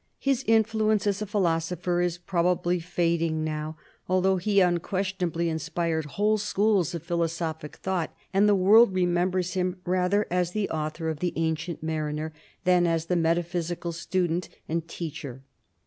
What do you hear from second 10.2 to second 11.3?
as the author of